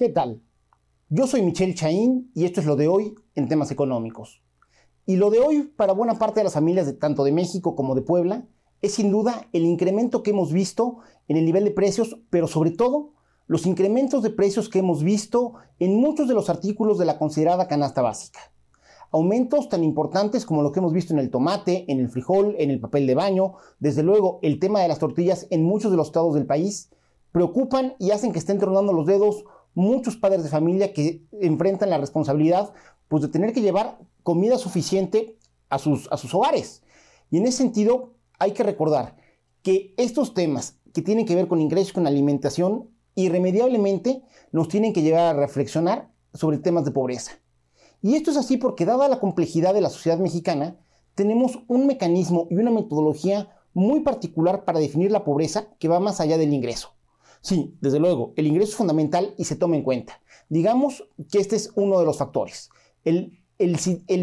[0.00, 0.40] ¿Qué tal?
[1.10, 4.42] Yo soy Michelle Chaín y esto es lo de hoy en temas económicos.
[5.04, 7.94] Y lo de hoy para buena parte de las familias de tanto de México como
[7.94, 8.48] de Puebla
[8.80, 12.70] es sin duda el incremento que hemos visto en el nivel de precios, pero sobre
[12.70, 13.12] todo
[13.46, 17.68] los incrementos de precios que hemos visto en muchos de los artículos de la considerada
[17.68, 18.40] canasta básica.
[19.10, 22.70] Aumentos tan importantes como lo que hemos visto en el tomate, en el frijol, en
[22.70, 26.06] el papel de baño, desde luego el tema de las tortillas en muchos de los
[26.06, 26.88] estados del país,
[27.32, 29.44] preocupan y hacen que estén tronando los dedos
[29.80, 32.72] muchos padres de familia que enfrentan la responsabilidad
[33.08, 35.38] pues, de tener que llevar comida suficiente
[35.68, 36.82] a sus, a sus hogares.
[37.30, 39.16] Y en ese sentido, hay que recordar
[39.62, 45.02] que estos temas que tienen que ver con ingresos, con alimentación, irremediablemente nos tienen que
[45.02, 47.32] llevar a reflexionar sobre temas de pobreza.
[48.02, 50.76] Y esto es así porque dada la complejidad de la sociedad mexicana,
[51.14, 56.20] tenemos un mecanismo y una metodología muy particular para definir la pobreza que va más
[56.20, 56.94] allá del ingreso.
[57.40, 60.20] Sí, desde luego, el ingreso es fundamental y se toma en cuenta.
[60.48, 62.70] Digamos que este es uno de los factores.
[63.04, 63.38] El,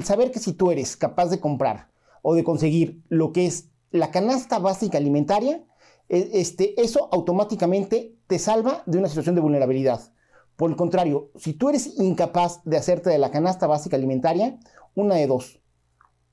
[0.04, 1.90] saber que si tú eres capaz de comprar
[2.22, 5.64] o de conseguir lo que es la canasta básica alimentaria,
[6.10, 10.14] e, este, eso automáticamente te salva de una situación de vulnerabilidad.
[10.56, 14.60] Por el contrario, si tú eres incapaz de hacerte de la canasta básica alimentaria,
[14.96, 15.62] una de dos.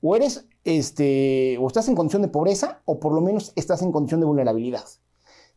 [0.01, 3.91] O eres, este, o estás en condición de pobreza, o por lo menos estás en
[3.91, 4.85] condición de vulnerabilidad.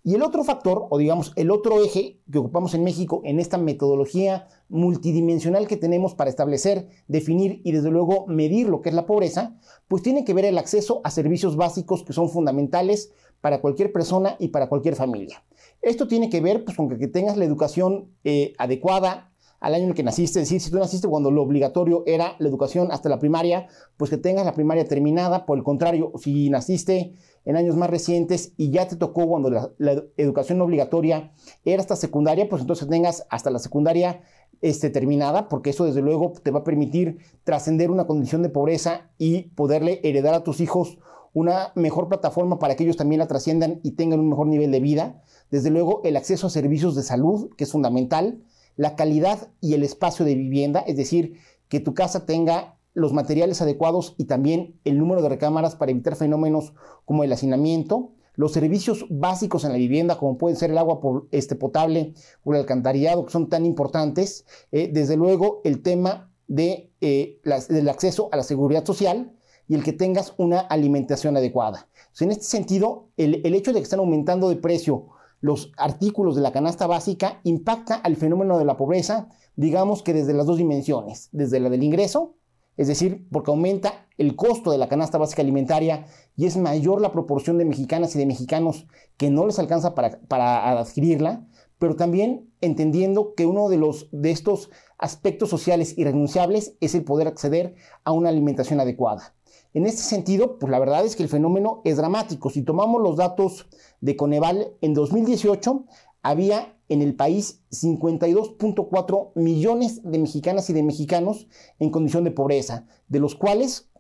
[0.05, 3.59] Y el otro factor, o digamos el otro eje que ocupamos en México en esta
[3.59, 9.07] metodología multidimensional que tenemos para establecer, definir y desde luego medir lo que es la
[9.07, 9.57] pobreza,
[9.89, 14.37] pues tiene que ver el acceso a servicios básicos que son fundamentales para cualquier persona
[14.39, 15.45] y para cualquier familia.
[15.83, 19.29] Esto tiene que ver pues, con que tengas la educación eh, adecuada,
[19.61, 22.37] al año en el que naciste, es decir, si tú naciste cuando lo obligatorio era
[22.39, 26.49] la educación hasta la primaria, pues que tengas la primaria terminada, por el contrario, si
[26.49, 27.15] naciste
[27.49, 31.33] en años más recientes y ya te tocó cuando la, educación obligatoria
[31.65, 34.21] era hasta secundaria, pues entonces tengas hasta la secundaria
[34.61, 39.11] este, terminada, porque eso desde luego te va a permitir trascender una condición de pobreza
[39.17, 40.99] y poderle heredar a tus hijos
[41.33, 44.81] una mejor plataforma para que ellos también la trasciendan y tengan un mejor nivel de
[44.81, 45.23] vida.
[45.51, 48.43] Desde luego el acceso a servicios de salud, que es fundamental
[48.77, 51.39] la calidad y el espacio de vivienda, es decir,
[51.71, 56.17] que tu casa tenga los materiales adecuados y también el número de recámaras para evitar
[56.17, 61.01] fenómenos como el hacinamiento, los servicios básicos en la vivienda, como pueden ser el agua
[61.31, 62.15] este, potable
[62.45, 67.89] o el alcantarillado, que son tan importantes, eh, desde luego el tema de, eh, del
[67.89, 69.33] acceso a la seguridad social
[69.69, 71.89] y el que tengas una alimentación adecuada.
[72.21, 75.11] en este sentido, el, el hecho de que están aumentando de precio
[75.41, 80.35] los artículos de la canasta básica impacta al fenómeno de la pobreza, digamos que desde
[80.35, 82.38] las dos dimensiones, desde la del ingreso,
[82.79, 86.07] es decir, porque aumenta el costo de la canasta básica alimentaria
[86.37, 90.71] y es mayor la proporción de mexicanas y de mexicanos que no les alcanza para,
[90.79, 91.45] adquirirla,
[91.79, 97.27] pero también entendiendo que uno de, los, de estos aspectos sociales irrenunciables es el poder
[97.27, 97.75] acceder
[98.05, 99.35] a una alimentación adecuada.
[99.75, 102.49] En este sentido, pues la verdad es que el fenómeno es dramático.
[102.49, 103.67] Si tomamos los datos
[104.01, 105.85] de Coneval, en 2018
[106.23, 111.47] había en el país 52.4 millones de mexicanas y de mexicanos
[111.79, 113.91] en condición de pobreza, de los cuales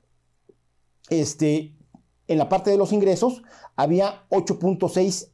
[1.10, 1.76] este,
[2.26, 3.42] en la parte de los ingresos
[3.76, 5.30] había 8.6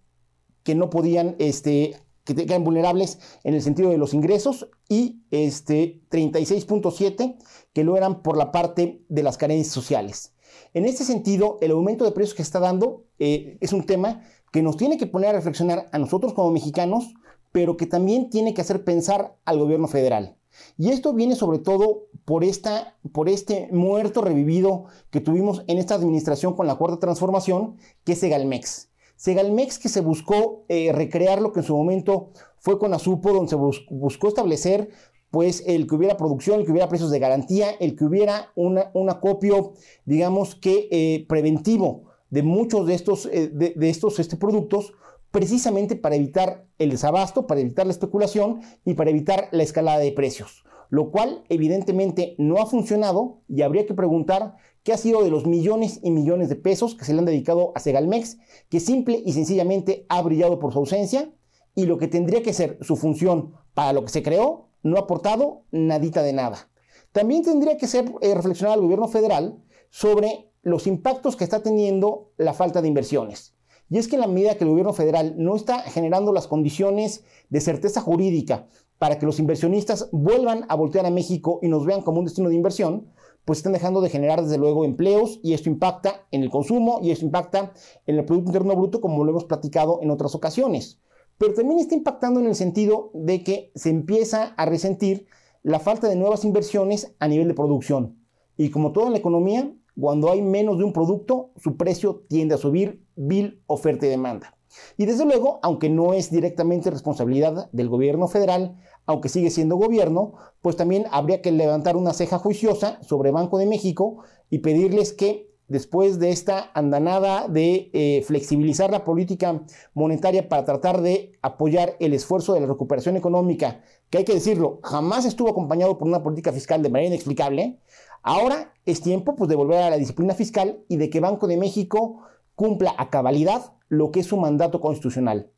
[0.62, 6.02] que no podían, este, que eran vulnerables en el sentido de los ingresos y este,
[6.10, 7.36] 36.7
[7.72, 10.32] que lo eran por la parte de las carencias sociales.
[10.72, 14.22] En este sentido, el aumento de precios que está dando eh, es un tema
[14.52, 17.14] que nos tiene que poner a reflexionar a nosotros como mexicanos,
[17.52, 20.36] pero que también tiene que hacer pensar al gobierno federal.
[20.78, 25.94] Y esto viene sobre todo por, esta, por este muerto revivido que tuvimos en esta
[25.94, 28.90] administración con la cuarta transformación, que es Segalmex.
[29.16, 33.50] Segalmex que se buscó eh, recrear lo que en su momento fue con Azupo, donde
[33.50, 33.56] se
[33.90, 34.90] buscó establecer
[35.34, 39.10] pues el que hubiera producción, el que hubiera precios de garantía, el que hubiera un
[39.10, 39.72] acopio,
[40.04, 44.92] digamos que eh, preventivo de muchos de estos, eh, de, estos este, productos,
[45.32, 50.12] precisamente para evitar el desabasto, para evitar la especulación y para evitar la escalada de
[50.12, 54.54] precios, lo cual evidentemente no ha funcionado y habría que preguntar
[54.84, 57.72] qué ha sido de los millones y millones de pesos que se le han dedicado
[57.74, 58.38] a Segalmex,
[58.68, 61.32] que simple y sencillamente ha brillado por su ausencia
[61.74, 65.00] y lo que tendría que ser su función para lo que se creó, no ha
[65.00, 66.70] aportado nadita de nada.
[67.10, 69.60] También tendría que ser eh, reflexionar al gobierno federal
[69.90, 73.54] sobre los impactos que está teniendo la falta de inversiones.
[73.90, 77.24] Y es que en la medida que el gobierno federal no está generando las condiciones
[77.50, 82.02] de certeza jurídica para que los inversionistas vuelvan a voltear a México y nos vean
[82.02, 83.08] como un destino de inversión,
[83.44, 87.10] pues están dejando de generar desde luego empleos y esto impacta en el consumo y
[87.10, 87.72] esto impacta
[88.06, 91.00] en el Producto Interno Bruto como lo hemos platicado en otras ocasiones.
[91.38, 95.26] Pero también está impactando en el sentido de que se empieza a resentir
[95.62, 98.18] la falta de nuevas inversiones a nivel de producción.
[98.56, 102.54] Y como todo en la economía, cuando hay menos de un producto, su precio tiende
[102.54, 104.56] a subir, vil oferta y demanda.
[104.96, 108.76] Y desde luego, aunque no es directamente responsabilidad del gobierno federal,
[109.06, 113.66] aunque sigue siendo gobierno, pues también habría que levantar una ceja juiciosa sobre Banco de
[113.66, 119.62] México y pedirles que después de esta andanada de eh, flexibilizar la política
[119.94, 123.80] monetaria para tratar de apoyar el esfuerzo de la recuperación económica,
[124.10, 127.80] que hay que decirlo, jamás estuvo acompañado por una política fiscal de manera inexplicable,
[128.22, 131.56] ahora es tiempo pues, de volver a la disciplina fiscal y de que Banco de
[131.56, 132.22] México
[132.54, 135.50] cumpla a cabalidad lo que es su mandato constitucional,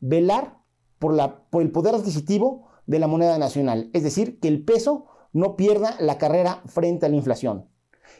[0.00, 0.58] velar
[0.98, 1.14] por,
[1.60, 6.18] el poder adquisitivo de la moneda nacional, es decir, que el peso no pierda la
[6.18, 7.68] carrera frente a la inflación.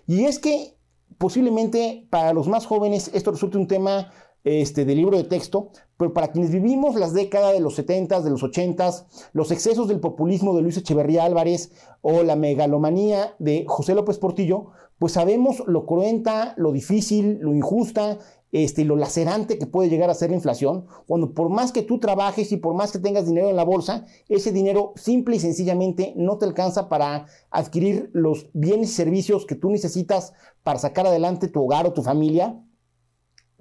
[0.06, 0.73] Y es que
[1.18, 4.10] posiblemente para los más jóvenes esto resulte un tema
[4.44, 8.30] este, de libro de texto, pero para quienes vivimos las décadas de los 70, de
[8.30, 8.90] los 80,
[9.32, 11.72] los excesos del populismo de Luis Echeverría Álvarez
[12.02, 14.66] o la megalomanía de José López Portillo,
[14.98, 18.18] pues sabemos lo cruenta, lo difícil, lo injusta
[18.54, 21.98] este, lo lacerante que puede llegar a ser la inflación, cuando por más que tú
[21.98, 26.14] trabajes y por más que tengas dinero en la bolsa, ese dinero simple y sencillamente
[26.16, 31.48] no te alcanza para adquirir los bienes y servicios que tú necesitas para sacar adelante
[31.48, 32.56] tu hogar o tu familia,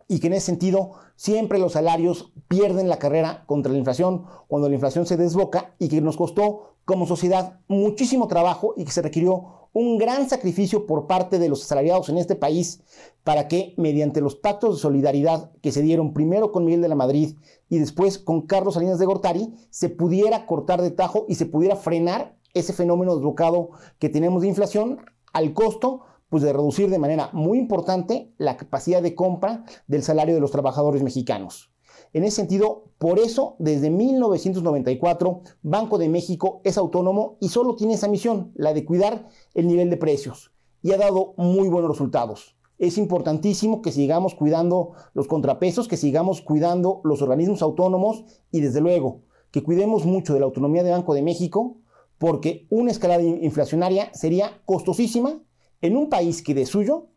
[0.07, 4.69] y que en ese sentido siempre los salarios pierden la carrera contra la inflación cuando
[4.69, 9.01] la inflación se desboca y que nos costó como sociedad muchísimo trabajo y que se
[9.01, 12.81] requirió un gran sacrificio por parte de los asalariados en este país
[13.23, 16.95] para que, mediante los pactos de solidaridad que se dieron primero con Miguel de la
[16.95, 17.35] Madrid
[17.69, 21.75] y después con Carlos Salinas de Gortari, se pudiera cortar de tajo y se pudiera
[21.75, 24.99] frenar ese fenómeno desbocado que tenemos de inflación
[25.31, 26.01] al costo
[26.33, 30.49] pues, de reducir de manera muy importante la capacidad de compra del salario de los
[30.49, 31.71] trabajadores mexicanos.
[32.11, 37.93] En ese sentido, por eso, desde 1994, Banco de México es autónomo y solo tiene
[37.93, 40.51] esa misión, la de cuidar el nivel de precios.
[40.81, 42.57] Y ha dado muy buenos resultados.
[42.79, 48.81] Es importantísimo que sigamos cuidando los contrapesos, que sigamos cuidando los organismos autónomos y desde
[48.81, 49.21] luego
[49.51, 51.77] que cuidemos mucho de la autonomía de Banco de México,
[52.17, 55.43] porque una escalada inflacionaria sería costosísima
[55.83, 57.09] en un país que de suyo,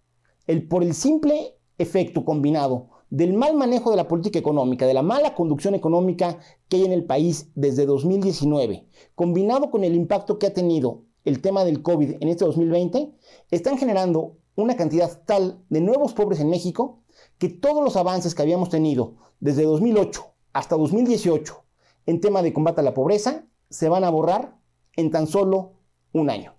[0.49, 5.03] el, por el simple efecto combinado del mal manejo de la política económica, de la
[5.03, 10.49] mala conducción económica que hay en el país desde 2019, combinado con el impacto que
[10.49, 13.13] ha tenido el tema del COVID en este 2020,
[13.53, 17.05] están generando una cantidad tal de nuevos pobres en México
[17.39, 21.55] que todos los avances que habíamos tenido desde 2008 hasta 2018
[22.07, 24.59] en tema de combate a la pobreza se van a borrar
[24.97, 25.75] en tan solo
[26.13, 26.57] un año.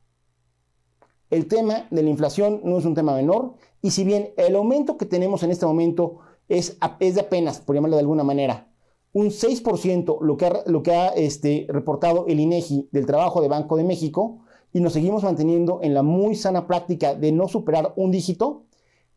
[1.30, 4.98] El tema de la inflación no es un tema menor y si bien el aumento
[4.98, 8.72] que tenemos en este momento es, de apenas, por llamarlo de alguna manera,
[9.12, 13.48] un 6% lo que ha, lo que ha este, reportado el INEGI del trabajo de
[13.48, 14.40] Banco de México
[14.72, 18.68] y nos seguimos manteniendo en la muy sana práctica de no superar un dígito,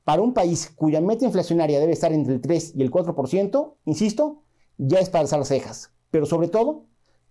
[0.04, 4.42] para un país cuya meta inflacionaria debe estar entre el 3 y el 4%, insisto,
[4.78, 5.92] ya es para alzar las cejas.
[6.10, 6.86] Pero sobre todo,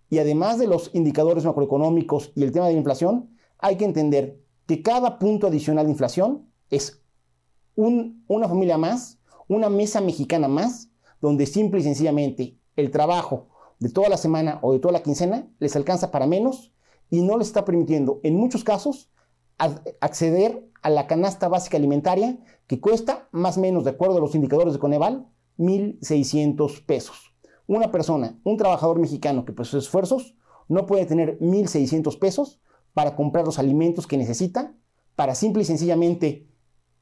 [0.08, 4.40] y además de los indicadores macroeconómicos y el tema de la inflación, hay que entender
[4.70, 7.02] que cada punto adicional de inflación es
[7.74, 9.20] una familia más
[9.50, 10.90] una mesa mexicana más,
[11.20, 13.48] donde simple y sencillamente el trabajo
[13.80, 16.72] de toda la semana o de toda la quincena les alcanza para menos
[17.10, 19.10] y no les está permitiendo, en muchos casos,
[19.58, 24.36] acceder a la canasta básica alimentaria que cuesta más o menos, de acuerdo a los
[24.36, 25.26] indicadores de Coneval,
[25.58, 27.34] 1.600 pesos.
[27.66, 30.36] Una persona, un trabajador mexicano que por sus esfuerzos
[30.68, 32.60] no puede tener 1.600 pesos
[33.00, 34.74] para comprar los alimentos que necesita
[35.16, 36.46] para simple y sencillamente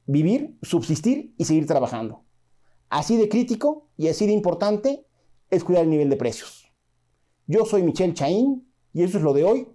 [0.06, 2.24] vivir, subsistir y seguir trabajando.
[2.88, 5.08] Así de crítico y así de importante
[5.50, 6.72] es cuidar el nivel de precios.
[7.48, 9.66] Yo soy Michelle Chaín y eso es lo de hoy